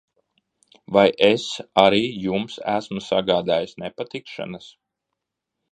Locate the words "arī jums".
1.83-2.57